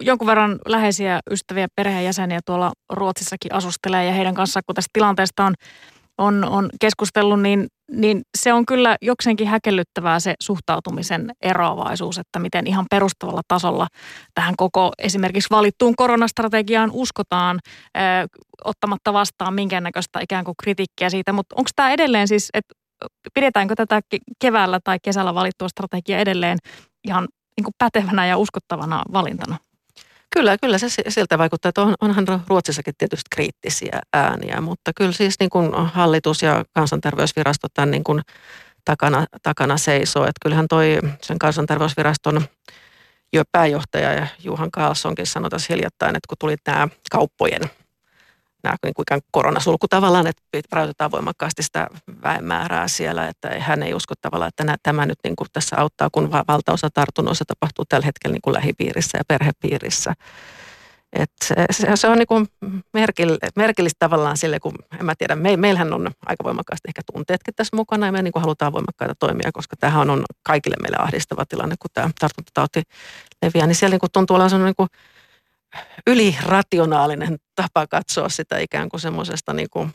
jonkun 0.00 0.26
verran 0.26 0.58
läheisiä 0.66 1.20
ystäviä, 1.30 1.68
perheenjäseniä 1.76 2.40
tuolla 2.44 2.72
Ruotsissakin 2.92 3.54
asustelee 3.54 4.04
ja 4.04 4.12
heidän 4.12 4.34
kanssaan, 4.34 4.62
kun 4.66 4.74
tästä 4.74 4.90
tilanteesta 4.92 5.44
on, 5.44 5.54
on, 6.18 6.44
on 6.44 6.68
keskustellut, 6.80 7.42
niin, 7.42 7.66
niin 7.92 8.22
se 8.38 8.52
on 8.52 8.66
kyllä 8.66 8.96
jokseenkin 9.02 9.48
häkellyttävää 9.48 10.20
se 10.20 10.34
suhtautumisen 10.42 11.30
eroavaisuus, 11.42 12.18
että 12.18 12.38
miten 12.38 12.66
ihan 12.66 12.86
perustavalla 12.90 13.42
tasolla 13.48 13.86
tähän 14.34 14.54
koko 14.56 14.92
esimerkiksi 14.98 15.50
valittuun 15.50 15.96
koronastrategiaan 15.96 16.90
uskotaan 16.92 17.60
ö, 17.96 18.00
ottamatta 18.64 19.12
vastaan 19.12 19.54
minkäännäköistä 19.54 20.20
ikään 20.20 20.44
kuin 20.44 20.54
kritiikkiä 20.62 21.10
siitä, 21.10 21.32
mutta 21.32 21.56
onko 21.58 21.70
tämä 21.76 21.90
edelleen 21.90 22.28
siis, 22.28 22.48
että 22.54 22.74
pidetäänkö 23.34 23.74
tätä 23.74 24.00
keväällä 24.38 24.80
tai 24.84 24.98
kesällä 25.02 25.34
valittua 25.34 25.68
strategiaa 25.68 26.20
edelleen 26.20 26.58
ihan 27.04 27.28
niin 27.56 27.64
kuin 27.64 27.74
pätevänä 27.78 28.26
ja 28.26 28.38
uskottavana 28.38 29.02
valintana? 29.12 29.56
Kyllä, 30.34 30.58
kyllä 30.58 30.78
se 30.78 30.88
siltä 31.08 31.38
vaikuttaa, 31.38 31.68
että 31.68 31.82
on, 31.82 31.94
onhan 32.00 32.26
Ruotsissakin 32.48 32.94
tietysti 32.98 33.28
kriittisiä 33.30 34.00
ääniä, 34.12 34.60
mutta 34.60 34.92
kyllä 34.96 35.12
siis 35.12 35.34
niin 35.40 35.50
kuin 35.50 35.74
hallitus 35.74 36.42
ja 36.42 36.64
kansanterveysvirasto 36.74 37.68
tämän 37.74 37.90
niin 37.90 38.04
kuin 38.04 38.22
takana, 38.84 39.26
takana 39.42 39.76
seisoo. 39.76 40.22
Että 40.22 40.40
kyllähän 40.42 40.68
toi 40.68 40.98
sen 41.22 41.38
kansanterveysviraston 41.38 42.44
jo 43.32 43.42
pääjohtaja 43.52 44.26
Juhan 44.44 44.70
Karlssonkin 44.70 45.26
sanoi 45.26 45.50
tässä 45.50 45.74
hiljattain, 45.74 46.16
että 46.16 46.28
kun 46.28 46.36
tuli 46.40 46.56
nämä 46.66 46.88
kauppojen 47.10 47.62
nämä 48.66 48.76
niin 48.84 49.22
koronasulku 49.30 49.88
tavallaan, 49.88 50.26
että 50.26 50.42
rajoitetaan 50.72 51.10
voimakkaasti 51.10 51.62
sitä 51.62 51.86
väenmäärää 52.22 52.88
siellä, 52.88 53.28
että 53.28 53.60
hän 53.60 53.82
ei 53.82 53.94
usko 53.94 54.14
tavallaan, 54.20 54.48
että 54.48 54.76
tämä 54.82 55.06
nyt 55.06 55.18
niin 55.24 55.36
kuin 55.36 55.48
tässä 55.52 55.76
auttaa, 55.78 56.08
kun 56.12 56.30
valtaosa 56.30 56.88
tartunnoista 56.90 57.44
tapahtuu 57.44 57.84
tällä 57.88 58.06
hetkellä 58.06 58.32
niin 58.32 58.42
kuin 58.42 58.54
lähipiirissä 58.54 59.18
ja 59.18 59.24
perhepiirissä. 59.28 60.14
Et 61.12 61.32
se, 61.44 61.54
se, 61.94 62.08
on 62.08 62.18
niin 62.18 62.26
kuin 62.26 62.46
merkill, 62.92 63.36
merkillistä 63.56 63.96
tavallaan 63.98 64.36
sille, 64.36 64.60
kun 64.60 64.74
en 65.00 65.06
mä 65.06 65.14
tiedä, 65.18 65.36
me, 65.36 65.56
meillähän 65.56 65.92
on 65.92 66.10
aika 66.26 66.44
voimakkaasti 66.44 66.88
ehkä 66.88 67.02
tunteetkin 67.12 67.54
tässä 67.54 67.76
mukana 67.76 68.06
ja 68.06 68.12
me 68.12 68.22
niin 68.22 68.32
kuin 68.32 68.40
halutaan 68.40 68.72
voimakkaita 68.72 69.14
toimia, 69.18 69.52
koska 69.52 69.76
tämähän 69.76 70.10
on 70.10 70.24
kaikille 70.42 70.76
meille 70.82 70.96
ahdistava 71.00 71.44
tilanne, 71.48 71.74
kun 71.78 71.90
tämä 71.94 72.10
tartuntatauti 72.20 72.82
leviää, 73.42 73.66
niin 73.66 73.74
siellä 73.74 73.94
niin 73.94 74.00
kuin 74.00 74.12
tuntuu 74.12 74.36
olevan 74.36 74.64
niin 74.64 74.76
kuin 74.76 74.88
ylirationaalinen 76.06 77.36
tapa 77.54 77.86
katsoa 77.86 78.28
sitä 78.28 78.58
ikään 78.58 78.88
kuin 78.88 79.00
semmoisesta 79.00 79.52
niin 79.52 79.68
kuin 79.70 79.94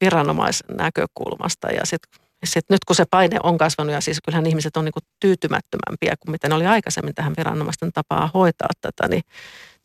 viranomaisnäkökulmasta. 0.00 1.68
Ja 1.68 1.86
sitten 1.86 2.22
sit 2.44 2.64
nyt 2.70 2.84
kun 2.84 2.96
se 2.96 3.04
paine 3.10 3.36
on 3.42 3.58
kasvanut 3.58 3.92
ja 3.92 4.00
siis 4.00 4.18
kyllähän 4.24 4.46
ihmiset 4.46 4.76
on 4.76 4.84
niin 4.84 4.92
kuin 4.92 5.04
tyytymättömämpiä 5.20 6.14
kuin 6.20 6.30
mitä 6.30 6.48
ne 6.48 6.54
oli 6.54 6.66
aikaisemmin 6.66 7.14
tähän 7.14 7.34
viranomaisten 7.36 7.92
tapaa 7.92 8.30
hoitaa 8.34 8.68
tätä, 8.80 9.08
niin, 9.08 9.22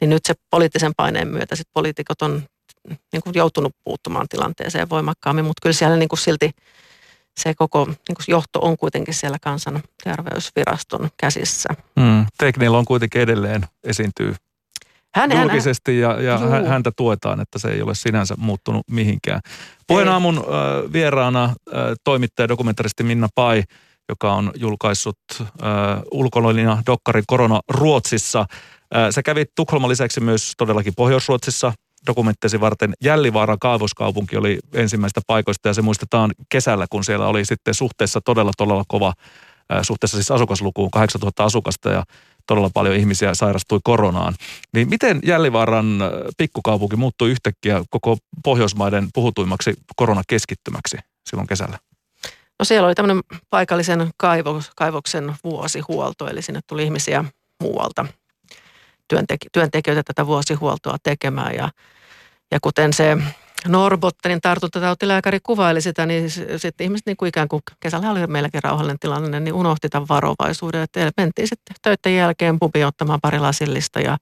niin 0.01 0.09
nyt 0.09 0.25
se 0.25 0.33
poliittisen 0.49 0.91
paineen 0.97 1.27
myötä 1.27 1.55
sit 1.55 1.67
poliitikot 1.73 2.21
on 2.21 2.43
niin 2.87 3.21
kuin 3.23 3.33
joutunut 3.35 3.75
puuttumaan 3.83 4.27
tilanteeseen 4.29 4.89
voimakkaammin, 4.89 5.45
mutta 5.45 5.61
kyllä 5.61 5.73
siellä 5.73 5.97
niin 5.97 6.09
kuin 6.09 6.19
silti 6.19 6.51
se 7.37 7.53
koko 7.55 7.85
niin 7.85 7.95
kuin 8.15 8.25
johto 8.27 8.59
on 8.59 8.77
kuitenkin 8.77 9.13
siellä 9.13 9.37
kansanterveysviraston 9.41 11.09
käsissä. 11.17 11.69
Mm. 11.95 12.25
Tekniillä 12.37 12.77
on 12.77 12.85
kuitenkin 12.85 13.21
edelleen 13.21 13.65
esiintyy 13.83 14.35
hän, 15.15 15.31
julkisesti 15.31 15.99
ja, 15.99 16.21
ja 16.21 16.39
häntä 16.67 16.91
tuetaan, 16.97 17.39
että 17.39 17.59
se 17.59 17.67
ei 17.67 17.81
ole 17.81 17.95
sinänsä 17.95 18.35
muuttunut 18.37 18.81
mihinkään. 18.91 19.41
Puheen 19.87 20.07
aamun 20.07 20.37
äh, 20.37 20.93
vieraana 20.93 21.43
äh, 21.43 21.53
toimittaja 22.03 22.47
dokumentaristi 22.47 23.03
Minna 23.03 23.27
Pai, 23.35 23.63
joka 24.09 24.33
on 24.33 24.51
julkaissut 24.55 25.19
äh, 25.41 25.47
ulkoilina 26.11 26.83
Dokkarin 26.85 27.23
korona 27.27 27.59
Ruotsissa. 27.69 28.39
Äh, 28.39 29.09
sä 29.09 29.23
kävit 29.23 29.51
Tukholman 29.55 29.89
lisäksi 29.89 30.19
myös 30.19 30.53
todellakin 30.57 30.93
Pohjois-Ruotsissa 30.95 31.73
dokumenttisi 32.07 32.59
varten. 32.59 32.93
Jällivaaran 33.03 33.59
kaivoskaupunki 33.59 34.37
oli 34.37 34.59
ensimmäistä 34.73 35.21
paikoista 35.27 35.67
ja 35.67 35.73
se 35.73 35.81
muistetaan 35.81 36.31
kesällä, 36.49 36.85
kun 36.89 37.03
siellä 37.03 37.27
oli 37.27 37.45
sitten 37.45 37.73
suhteessa 37.73 38.21
todella 38.21 38.51
todella 38.57 38.83
kova, 38.87 39.13
suhteessa 39.81 40.17
siis 40.17 40.31
asukaslukuun 40.31 40.91
8000 40.91 41.43
asukasta 41.43 41.89
ja 41.89 42.03
todella 42.47 42.69
paljon 42.73 42.95
ihmisiä 42.95 43.33
sairastui 43.33 43.79
koronaan. 43.83 44.33
Niin 44.73 44.89
miten 44.89 45.19
Jällivaaran 45.25 46.01
äh, 46.01 46.09
pikkukaupunki 46.37 46.95
muuttui 46.95 47.31
yhtäkkiä 47.31 47.83
koko 47.89 48.17
Pohjoismaiden 48.43 49.07
puhutuimmaksi 49.13 49.73
koronakeskittymäksi 49.95 50.97
silloin 51.29 51.47
kesällä? 51.47 51.79
No 52.59 52.65
siellä 52.65 52.87
oli 52.87 52.95
tämmöinen 52.95 53.23
paikallisen 53.49 54.09
kaivoksen 54.75 55.35
vuosihuolto, 55.43 56.27
eli 56.27 56.41
sinne 56.41 56.59
tuli 56.67 56.83
ihmisiä 56.83 57.25
muualta 57.61 58.05
työntek- 59.13 59.49
työntekijöitä 59.51 60.03
tätä 60.03 60.27
vuosihuoltoa 60.27 60.97
tekemään. 61.03 61.55
Ja, 61.55 61.69
ja 62.51 62.59
kuten 62.61 62.93
se 62.93 63.17
Norbottenin 63.67 64.41
tartuntatautilääkäri 64.41 65.39
kuvaili 65.43 65.81
sitä, 65.81 66.05
niin 66.05 66.29
sitten 66.57 66.85
ihmiset 66.85 67.05
niin 67.05 67.17
kuin 67.17 67.29
ikään 67.29 67.47
kuin 67.47 67.61
kesällä 67.79 68.11
oli 68.11 68.27
meilläkin 68.27 68.63
rauhallinen 68.63 68.99
tilanne, 68.99 69.39
niin 69.39 69.53
unohti 69.53 69.89
tämän 69.89 70.07
varovaisuuden. 70.07 70.81
Että 70.81 71.11
mentiin 71.17 71.47
sitten 71.47 71.75
töiden 71.81 72.17
jälkeen 72.17 72.59
pubi 72.59 72.83
ottamaan 72.83 73.19
pari 73.21 73.39
lasillista 73.39 73.99
ja 73.99 74.17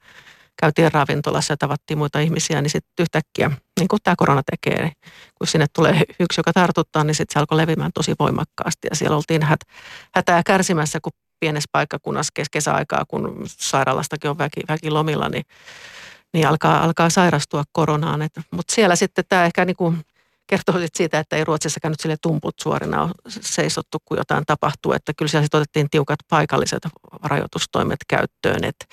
käytiin 0.62 0.92
ravintolassa 0.92 1.54
ja 1.54 1.58
tavattiin 1.58 1.98
muita 1.98 2.20
ihmisiä, 2.20 2.62
niin 2.62 2.70
sitten 2.70 3.04
yhtäkkiä, 3.04 3.52
niin 3.80 3.88
kuin 3.88 4.00
tämä 4.04 4.16
korona 4.18 4.42
tekee, 4.52 4.82
niin 4.84 4.94
kun 5.38 5.48
sinne 5.48 5.66
tulee 5.74 6.02
yksi, 6.20 6.40
joka 6.40 6.54
tartuttaa, 6.54 7.04
niin 7.04 7.16
sitten 7.16 7.34
se 7.34 7.40
alkoi 7.40 7.58
levimään 7.58 7.92
tosi 7.94 8.14
voimakkaasti 8.20 8.88
ja 8.90 8.96
siellä 8.96 9.18
oltiin 9.18 9.44
hät, 9.44 9.60
hätää 10.16 10.42
kärsimässä, 10.46 11.00
kun 11.02 11.12
pienessä 11.40 11.70
paikkakunnassa 11.72 12.32
kes- 12.34 12.50
kesäaikaa, 12.50 13.06
kun 13.08 13.44
sairaalastakin 13.46 14.30
on 14.30 14.38
väki, 14.38 14.62
väki 14.68 14.92
lomilla, 14.92 15.30
niin 15.30 15.44
niin 16.36 16.48
alkaa, 16.48 16.84
alkaa 16.84 17.10
sairastua 17.10 17.64
koronaan. 17.72 18.30
Mutta 18.52 18.76
siellä 18.76 18.96
sitten 18.96 19.24
tämä 19.30 19.46
ehkä 19.46 19.66
niin 19.66 19.76
kuin 19.76 20.06
kertoo 20.48 20.76
siitä, 20.94 21.20
että 21.20 21.36
ei 21.36 21.44
Ruotsissakaan 21.44 21.92
nyt 21.92 22.00
sille 22.00 22.16
tumput 22.22 22.56
suorina 22.62 23.02
ole 23.02 23.12
seisottu, 23.30 23.98
kun 24.06 24.18
jotain 24.18 24.44
tapahtuu. 24.46 24.94
Että 24.94 25.14
kyllä 25.18 25.30
siellä 25.30 25.44
sitten 25.44 25.58
otettiin 25.58 25.90
tiukat 25.90 26.20
paikalliset 26.30 26.84
rajoitustoimet 27.24 28.00
käyttöön. 28.08 28.64
Että 28.64 28.86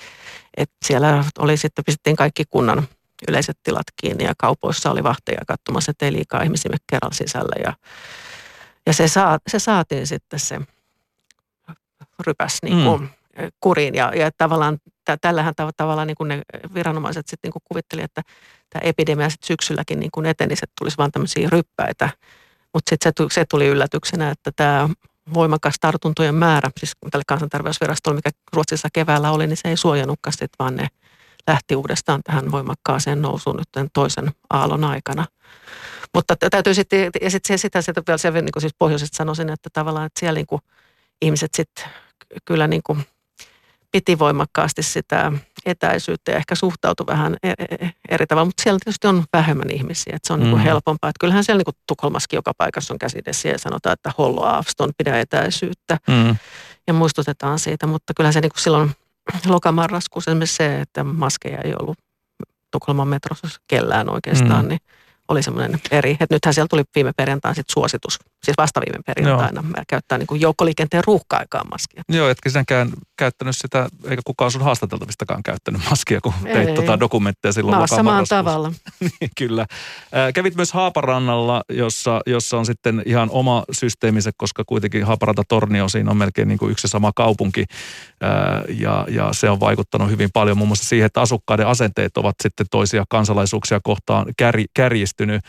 et 0.57 0.69
siellä 0.85 1.23
oli 1.39 1.57
sitten, 1.57 1.85
pistettiin 1.85 2.15
kaikki 2.15 2.43
kunnan 2.49 2.87
yleiset 3.27 3.57
tilat 3.63 3.87
kiinni 4.01 4.23
ja 4.23 4.33
kaupoissa 4.37 4.91
oli 4.91 5.03
vahteja 5.03 5.41
katsomassa, 5.47 5.91
että 5.91 6.05
ei 6.05 6.13
liikaa 6.13 6.41
ihmisiä 6.41 6.77
kerralla 6.89 7.15
sisällä. 7.15 7.55
Ja, 7.63 7.73
ja 8.85 8.93
se, 8.93 9.07
saa, 9.07 9.39
se 9.47 9.59
saatiin 9.59 10.07
sitten 10.07 10.39
se 10.39 10.59
rypäs 12.19 12.57
niin 12.63 12.83
kuin 12.83 13.01
mm. 13.01 13.09
kuriin 13.59 13.95
ja, 13.95 14.11
ja 14.15 14.31
tavallaan 14.37 14.77
tällähän 15.21 15.53
tav- 15.61 15.73
tavalla 15.77 16.05
niin 16.05 16.15
kuin 16.15 16.27
ne 16.27 16.41
viranomaiset 16.73 17.27
sitten 17.27 17.51
niin 17.51 17.61
kuvitteli, 17.63 18.01
että 18.01 18.21
tämä 18.69 18.81
epidemia 18.89 19.29
sitten 19.29 19.47
syksylläkin 19.47 19.99
niin 19.99 20.11
kuin 20.11 20.25
eteni, 20.25 20.53
että 20.53 20.73
tulisi 20.79 20.97
vain 20.97 21.11
tämmöisiä 21.11 21.49
ryppäitä. 21.51 22.09
Mutta 22.73 22.89
sitten 22.89 23.13
se, 23.17 23.33
se 23.33 23.45
tuli 23.49 23.67
yllätyksenä, 23.67 24.29
että 24.29 24.51
tämä 24.55 24.89
voimakas 25.33 25.75
tartuntojen 25.81 26.35
määrä, 26.35 26.69
siis 26.79 26.93
tälle 27.11 27.23
kansanterveysvirastolle, 27.27 28.15
mikä 28.15 28.29
Ruotsissa 28.53 28.87
keväällä 28.93 29.31
oli, 29.31 29.47
niin 29.47 29.57
se 29.57 29.69
ei 29.69 29.77
suojannutkaan 29.77 30.33
sitten, 30.33 30.55
vaan 30.59 30.75
ne 30.75 30.87
lähti 31.47 31.75
uudestaan 31.75 32.21
tähän 32.23 32.51
voimakkaaseen 32.51 33.21
nousuun 33.21 33.55
nyt 33.57 33.91
toisen 33.93 34.31
aallon 34.49 34.83
aikana. 34.83 35.25
Mutta 36.13 36.35
täytyy 36.35 36.73
sitten, 36.73 37.09
ja 37.21 37.29
sitten 37.29 37.59
sitä, 37.59 37.81
sitä 37.81 38.01
vielä 38.07 38.17
se, 38.17 38.31
niin 38.31 38.51
kuin 38.53 38.61
siis 38.61 38.75
pohjoisesta 38.79 39.15
sanoisin, 39.15 39.49
että 39.49 39.69
tavallaan, 39.73 40.05
että 40.05 40.19
siellä 40.19 40.37
niin 40.37 40.47
kuin 40.47 40.61
ihmiset 41.21 41.51
sitten 41.53 41.85
kyllä 42.45 42.67
niin 42.67 42.81
kuin 42.83 43.05
piti 43.93 44.19
voimakkaasti 44.19 44.83
sitä 44.83 45.31
etäisyyttä 45.65 46.31
ja 46.31 46.37
ehkä 46.37 46.55
suhtautui 46.55 47.05
vähän 47.05 47.37
e, 47.43 47.49
e, 47.49 47.85
e, 47.85 47.89
eri 48.09 48.27
tavalla, 48.27 48.45
mutta 48.45 48.63
siellä 48.63 48.79
tietysti 48.85 49.07
on 49.07 49.23
vähemmän 49.33 49.69
ihmisiä, 49.71 50.15
että 50.15 50.27
se 50.27 50.33
on 50.33 50.39
mm. 50.39 50.43
niin 50.43 50.51
kuin 50.51 50.63
helpompaa. 50.63 51.09
Että 51.09 51.19
kyllähän 51.19 51.43
siellä 51.43 51.59
niin 51.59 51.65
kuin 51.65 51.75
Tukholmaskin 51.87 52.37
joka 52.37 52.51
paikassa 52.57 52.93
on 52.93 52.99
käsidessä 52.99 53.49
ja 53.49 53.59
sanotaan, 53.59 53.93
että 53.93 54.11
hollo 54.17 54.45
avston, 54.45 54.91
pidä 54.97 55.19
etäisyyttä 55.19 55.97
mm. 56.07 56.35
ja 56.87 56.93
muistutetaan 56.93 57.59
siitä, 57.59 57.87
mutta 57.87 58.13
kyllähän 58.13 58.33
se 58.33 58.41
niin 58.41 58.51
kuin 58.51 58.61
silloin 58.61 58.91
lokamarraskuussa 59.45 60.31
esimerkiksi 60.31 60.55
se, 60.55 60.81
että 60.81 61.03
maskeja 61.03 61.61
ei 61.61 61.73
ollut 61.79 61.97
Tukholman 62.71 63.07
metrossa 63.07 63.47
kellään 63.67 64.09
oikeastaan, 64.09 64.65
mm. 64.65 64.69
niin 64.69 64.79
oli 65.33 65.43
semmoinen 65.43 65.79
eri. 65.91 66.11
Että 66.11 66.35
nythän 66.35 66.53
siellä 66.53 66.67
tuli 66.67 66.83
viime 66.95 67.11
perjantaina 67.17 67.55
sit 67.55 67.69
suositus, 67.69 68.19
siis 68.43 68.57
vasta 68.57 68.81
viime 68.81 69.03
perjantaina, 69.05 69.63
Joo. 69.65 69.83
käyttää 69.87 70.17
niin 70.17 70.27
kuin 70.27 70.41
joukkoliikenteen 70.41 71.03
ruuhka-aikaan 71.07 71.67
maskia. 71.71 72.03
Joo, 72.09 72.29
etkä 72.29 72.49
sisänkään 72.49 72.89
käyttänyt 73.17 73.57
sitä, 73.57 73.89
eikä 74.09 74.21
kukaan 74.25 74.51
sun 74.51 74.61
haastateltavistakaan 74.61 75.43
käyttänyt 75.43 75.81
maskia, 75.89 76.21
kun 76.21 76.33
Ei. 76.45 76.53
teit 76.53 76.75
tota 76.75 76.99
dokumentteja 76.99 77.51
silloin 77.51 77.77
Mä 77.77 77.87
samaan 77.87 78.25
tavalla. 78.29 78.71
niin, 78.99 79.31
kyllä. 79.37 79.65
Kävit 80.33 80.55
myös 80.55 80.73
Haaparannalla, 80.73 81.63
jossa, 81.69 82.21
jossa 82.25 82.57
on 82.57 82.65
sitten 82.65 83.03
ihan 83.05 83.29
oma 83.31 83.63
systeeminsä, 83.71 84.31
koska 84.37 84.63
kuitenkin 84.67 85.05
Haaparanta-Tornio 85.05 85.89
siinä 85.89 86.11
on 86.11 86.17
melkein 86.17 86.47
niin 86.47 86.57
kuin 86.57 86.71
yksi 86.71 86.87
sama 86.87 87.11
kaupunki. 87.15 87.65
Ja, 88.79 89.05
ja 89.09 89.29
se 89.31 89.49
on 89.49 89.59
vaikuttanut 89.59 90.09
hyvin 90.09 90.29
paljon 90.33 90.57
muun 90.57 90.67
muassa 90.67 90.85
siihen, 90.85 91.05
että 91.05 91.21
asukkaiden 91.21 91.67
asenteet 91.67 92.17
ovat 92.17 92.35
sitten 92.43 92.65
toisia 92.71 93.03
kansalaisuuksia 93.09 93.79
kohtaan 93.83 94.25
kär, 94.37 94.59
kärjistynyt. 95.27 95.43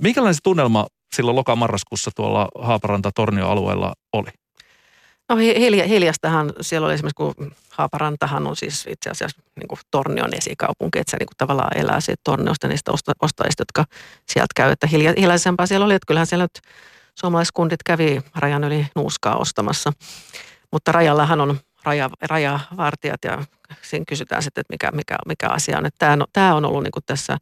Minkälainen 0.00 0.34
se 0.34 0.40
tunnelma 0.42 0.86
silloin 1.14 1.36
lokamarraskuussa 1.36 2.10
tuolla 2.16 2.48
Haaparanta-Tornio-alueella 2.58 3.92
oli? 4.12 4.30
No 5.28 5.36
hilja, 5.36 5.84
hiljastahan 5.84 6.52
siellä 6.60 6.86
oli 6.86 6.94
esimerkiksi, 6.94 7.16
kun 7.16 7.52
Haaparantahan 7.70 8.46
on 8.46 8.56
siis 8.56 8.86
itse 8.86 9.10
asiassa 9.10 9.42
niin 9.56 9.68
kuin 9.68 9.78
Tornion 9.90 10.34
esikaupunki, 10.34 10.98
että 10.98 11.10
se 11.10 11.16
niin 11.16 11.26
kuin 11.26 11.36
tavallaan 11.36 11.76
elää 11.76 12.00
siitä 12.00 12.20
Torniosta 12.24 12.68
niistä 12.68 12.92
ostajista, 13.22 13.60
jotka 13.60 13.84
sieltä 14.28 14.52
käy. 14.56 14.70
Että 14.70 14.86
hilja, 14.86 15.14
hiljaisempaa 15.18 15.66
siellä 15.66 15.86
oli, 15.86 15.94
että 15.94 16.06
kyllähän 16.06 16.26
siellä 16.26 16.44
nyt 16.44 16.60
suomalaiskundit 17.14 17.82
kävi 17.82 18.20
rajan 18.34 18.64
yli 18.64 18.86
nuuskaa 18.96 19.36
ostamassa. 19.36 19.92
Mutta 20.72 20.92
rajallahan 20.92 21.40
on 21.40 21.58
raja, 21.84 22.10
rajavartijat 22.22 23.24
ja 23.24 23.44
siinä 23.82 24.04
kysytään 24.08 24.42
sitten, 24.42 24.60
että 24.60 24.72
mikä, 24.72 24.90
mikä, 24.90 25.16
mikä 25.26 25.48
asia 25.48 25.78
on. 25.78 25.86
Että 25.86 25.98
tämä, 25.98 26.12
on, 26.12 26.24
tämä 26.32 26.54
on 26.54 26.64
ollut 26.64 26.82
niin 26.82 26.92
kuin 26.92 27.04
tässä, 27.06 27.38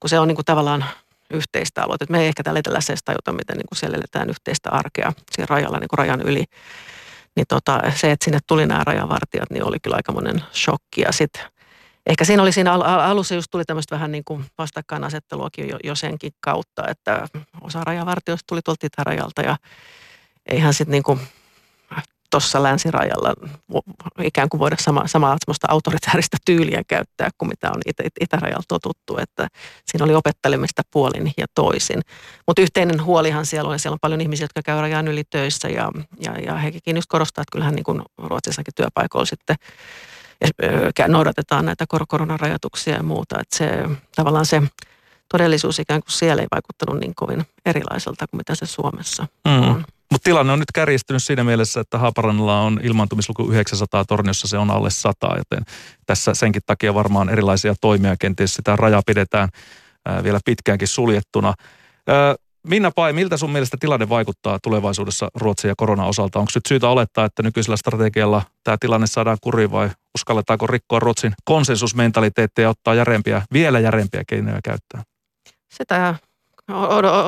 kun 0.00 0.10
se 0.10 0.18
on 0.18 0.28
niin 0.28 0.36
kuin 0.36 0.44
tavallaan 0.44 0.84
yhteistä 1.30 1.82
aluetta. 1.82 2.04
Että 2.04 2.12
me 2.12 2.20
ei 2.20 2.26
ehkä 2.26 2.42
täällä 2.42 2.58
etelässä 2.60 2.92
edes 2.92 3.04
tajuta, 3.04 3.32
miten 3.32 3.56
niin 3.56 3.66
kuin 3.68 3.78
siellä 3.78 3.96
eletään 3.96 4.30
yhteistä 4.30 4.70
arkea 4.70 5.12
siinä 5.32 5.46
rajalla, 5.50 5.78
niin 5.78 5.88
kuin 5.88 5.98
rajan 5.98 6.22
yli. 6.22 6.44
Niin 7.36 7.46
tota, 7.48 7.80
se, 7.94 8.12
että 8.12 8.24
sinne 8.24 8.38
tuli 8.46 8.66
nämä 8.66 8.84
rajavartijat, 8.84 9.50
niin 9.50 9.64
oli 9.64 9.76
kyllä 9.82 9.96
aikamoinen 9.96 10.42
shokki. 10.54 11.00
Ja 11.00 11.12
sitten 11.12 11.42
ehkä 12.06 12.24
siinä 12.24 12.42
oli 12.42 12.52
siinä 12.52 12.72
alussa 12.72 13.34
just 13.34 13.50
tuli 13.50 13.64
tämmöistä 13.64 13.94
vähän 13.94 14.12
niin 14.12 14.24
kuin 14.24 14.44
vastakkainasetteluakin 14.58 15.68
jo, 15.68 15.78
jo 15.84 15.94
senkin 15.94 16.32
kautta, 16.40 16.88
että 16.88 17.28
osa 17.60 17.84
rajavartioista 17.84 18.44
tuli 18.46 18.60
tuolta 18.62 18.86
itärajalta 18.86 19.42
ja 19.42 19.56
eihän 20.46 20.74
sitten 20.74 20.92
niin 20.92 21.02
kuin 21.02 21.20
tuossa 22.30 22.62
länsirajalla 22.62 23.34
ikään 24.22 24.48
kuin 24.48 24.58
voida 24.58 24.76
sama, 24.80 25.06
samaa 25.06 25.36
semmoista 25.44 25.66
autoritääristä 25.70 26.36
tyyliä 26.44 26.82
käyttää 26.88 27.30
kuin 27.38 27.48
mitä 27.48 27.70
on 27.70 27.80
itä, 27.86 28.02
itärajalla 28.20 28.64
totuttu, 28.68 29.18
että 29.18 29.48
siinä 29.84 30.04
oli 30.04 30.14
opettelemista 30.14 30.82
puolin 30.90 31.32
ja 31.36 31.46
toisin. 31.54 32.00
Mutta 32.46 32.62
yhteinen 32.62 33.04
huolihan 33.04 33.46
siellä 33.46 33.70
on, 33.70 33.78
siellä 33.78 33.94
on 33.94 34.00
paljon 34.00 34.20
ihmisiä, 34.20 34.44
jotka 34.44 34.62
käy 34.62 34.80
rajan 34.80 35.08
yli 35.08 35.24
töissä 35.24 35.68
ja, 35.68 35.92
ja, 36.20 36.32
ja 36.38 36.54
hekin 36.54 36.96
just 36.96 37.08
korostaa, 37.08 37.42
että 37.42 37.52
kyllähän 37.52 37.74
niin 37.74 37.84
kuin 37.84 38.02
Ruotsissakin 38.18 38.74
työpaikoilla 38.74 39.26
sitten 39.26 39.56
noudatetaan 41.08 41.64
näitä 41.64 41.84
koronarajoituksia 42.08 42.94
ja 42.94 43.02
muuta, 43.02 43.40
että 43.40 43.56
se 43.56 43.70
tavallaan 44.16 44.46
se 44.46 44.62
todellisuus 45.28 45.78
ikään 45.78 46.02
kuin 46.02 46.12
siellä 46.12 46.42
ei 46.42 46.48
vaikuttanut 46.50 47.00
niin 47.00 47.14
kovin 47.14 47.46
erilaiselta 47.66 48.26
kuin 48.26 48.38
mitä 48.38 48.54
se 48.54 48.66
Suomessa 48.66 49.26
mm. 49.44 49.62
on. 49.62 49.84
Mutta 50.12 50.24
tilanne 50.24 50.52
on 50.52 50.58
nyt 50.58 50.72
kärjistynyt 50.74 51.22
siinä 51.22 51.44
mielessä, 51.44 51.80
että 51.80 51.98
Haaparannalla 51.98 52.60
on 52.60 52.80
ilmaantumisluku 52.82 53.50
900, 53.50 54.04
Torniossa 54.04 54.48
se 54.48 54.58
on 54.58 54.70
alle 54.70 54.90
100, 54.90 55.26
joten 55.36 55.64
tässä 56.06 56.34
senkin 56.34 56.62
takia 56.66 56.94
varmaan 56.94 57.28
erilaisia 57.28 57.74
toimia, 57.80 58.16
kenties 58.20 58.54
sitä 58.54 58.76
rajaa 58.76 59.02
pidetään 59.06 59.48
ää, 60.04 60.24
vielä 60.24 60.40
pitkäänkin 60.44 60.88
suljettuna. 60.88 61.54
Minna 62.66 62.90
Pai, 62.90 63.12
miltä 63.12 63.36
sun 63.36 63.50
mielestä 63.50 63.76
tilanne 63.80 64.08
vaikuttaa 64.08 64.58
tulevaisuudessa 64.62 65.28
Ruotsin 65.34 65.68
ja 65.68 65.74
korona 65.76 66.04
osalta? 66.04 66.38
Onko 66.38 66.50
nyt 66.54 66.66
syytä 66.68 66.88
olettaa, 66.88 67.24
että 67.24 67.42
nykyisellä 67.42 67.76
strategialla 67.76 68.42
tämä 68.64 68.76
tilanne 68.80 69.06
saadaan 69.06 69.38
kuriin 69.40 69.70
vai 69.70 69.90
uskalletaanko 70.18 70.66
rikkoa 70.66 71.00
Ruotsin 71.00 71.32
konsensusmentaliteettia 71.44 72.62
ja 72.62 72.70
ottaa 72.70 72.94
järempiä, 72.94 73.42
vielä 73.52 73.80
järempiä 73.80 74.22
keinoja 74.26 74.60
käyttöön? 74.64 75.04
Sitä 75.74 76.14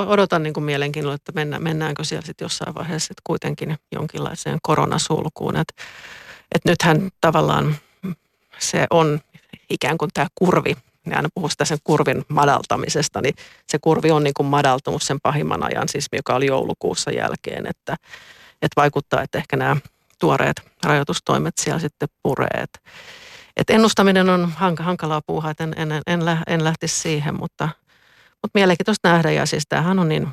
odotan 0.07 0.43
niin 0.43 0.55
kuin 0.55 0.65
mielenkiinnolla, 0.65 1.15
että 1.15 1.33
mennä, 1.35 1.59
mennäänkö 1.59 2.05
siellä 2.05 2.27
sitten 2.27 2.45
jossain 2.45 2.75
vaiheessa 2.75 3.07
sitten 3.07 3.23
kuitenkin 3.25 3.79
jonkinlaiseen 3.93 4.59
koronasulkuun. 4.63 5.57
Että 5.57 5.75
et 6.55 6.65
nythän 6.65 7.11
tavallaan 7.21 7.77
se 8.59 8.87
on 8.91 9.21
ikään 9.71 9.99
kuin 9.99 10.11
tämä 10.15 10.27
kurvi, 10.35 10.77
ne 11.05 11.17
aina 11.17 11.29
puhuu 11.35 11.49
sitä 11.49 11.65
sen 11.65 11.79
kurvin 11.85 12.25
madaltamisesta, 12.29 13.21
niin 13.21 13.35
se 13.67 13.79
kurvi 13.79 14.11
on 14.11 14.25
niin 14.25 14.35
kuin 14.35 14.47
madaltunut 14.47 15.03
sen 15.03 15.21
pahimman 15.23 15.63
ajan, 15.63 15.89
siis 15.89 16.07
joka 16.13 16.35
oli 16.35 16.47
joulukuussa 16.47 17.11
jälkeen, 17.11 17.67
että, 17.67 17.97
että 18.63 18.81
vaikuttaa, 18.81 19.23
että 19.23 19.39
ehkä 19.39 19.57
nämä 19.57 19.77
tuoreet 20.19 20.63
rajoitustoimet 20.85 21.59
siellä 21.59 21.81
sitten 21.81 22.09
puree. 22.23 22.61
Että, 22.63 22.79
että 23.57 23.73
ennustaminen 23.73 24.29
on 24.29 24.53
hankalaa 24.77 25.23
puuhaa, 25.27 25.51
että 25.51 25.65
en, 25.65 25.75
en, 25.77 26.03
en, 26.07 26.21
en 26.47 26.65
lähtisi 26.65 27.01
siihen, 27.01 27.35
mutta– 27.35 27.69
mutta 28.43 28.59
mielenkiintoista 28.59 29.09
nähdä 29.09 29.31
ja 29.31 29.47
siis 29.47 29.65
tämähän 29.69 29.99
on 29.99 30.09
niin 30.09 30.29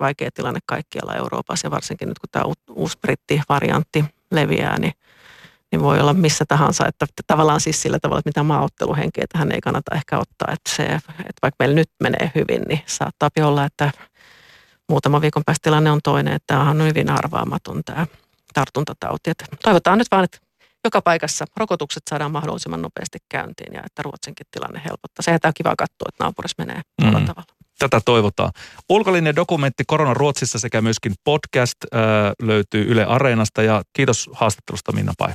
vaikea 0.00 0.30
tilanne 0.34 0.60
kaikkialla 0.66 1.14
Euroopassa 1.14 1.66
ja 1.66 1.70
varsinkin 1.70 2.08
nyt 2.08 2.18
kun 2.18 2.28
tämä 2.32 2.44
uusi 2.70 2.98
brittivariantti 2.98 4.04
leviää, 4.30 4.78
niin, 4.78 4.92
niin 5.72 5.82
voi 5.82 6.00
olla 6.00 6.14
missä 6.14 6.44
tahansa. 6.48 6.86
Että 6.86 7.06
tavallaan 7.26 7.60
siis 7.60 7.82
sillä 7.82 7.98
tavalla, 7.98 8.18
että 8.18 8.28
mitä 8.28 8.42
maaotteluhenkeä 8.42 9.24
tähän 9.32 9.52
ei 9.52 9.60
kannata 9.60 9.94
ehkä 9.94 10.18
ottaa. 10.18 10.52
Että, 10.52 10.70
se, 10.76 10.82
että 11.18 11.40
vaikka 11.42 11.56
meillä 11.58 11.74
nyt 11.74 11.90
menee 12.02 12.30
hyvin, 12.34 12.62
niin 12.68 12.80
saattaa 12.86 13.30
olla, 13.42 13.64
että 13.64 13.90
muutama 14.88 15.20
viikon 15.20 15.42
päästä 15.46 15.64
tilanne 15.64 15.90
on 15.90 16.00
toinen. 16.04 16.32
Että 16.34 16.54
tämä 16.54 16.70
on 16.70 16.82
hyvin 16.82 17.10
arvaamaton 17.10 17.84
tämä 17.84 18.06
tartuntatauti. 18.54 19.30
Että 19.30 19.44
toivotaan 19.62 19.98
nyt 19.98 20.08
vaan, 20.10 20.24
että 20.24 20.38
joka 20.86 21.02
paikassa 21.02 21.44
rokotukset 21.56 22.02
saadaan 22.10 22.32
mahdollisimman 22.32 22.82
nopeasti 22.82 23.18
käyntiin 23.28 23.74
ja 23.74 23.82
että 23.86 24.02
Ruotsinkin 24.02 24.46
tilanne 24.50 24.78
helpottaa. 24.78 25.22
Sehän 25.22 25.40
tämä 25.40 25.50
on 25.50 25.54
kiva 25.56 25.74
katsoa, 25.78 26.06
että 26.08 26.24
naapurissa 26.24 26.62
menee 26.64 26.80
mm. 27.02 27.26
tavalla. 27.26 27.56
Tätä 27.78 28.00
toivotaan. 28.04 28.50
Ulkolinjan 28.88 29.36
dokumentti 29.36 29.84
Korona 29.86 30.14
Ruotsissa 30.14 30.58
sekä 30.58 30.80
myöskin 30.80 31.12
podcast 31.24 31.76
äh, 31.84 32.00
löytyy 32.42 32.84
Yle 32.88 33.04
Areenasta 33.04 33.62
ja 33.62 33.82
kiitos 33.92 34.30
haastattelusta 34.32 34.92
Minna 34.92 35.12
Pai. 35.18 35.32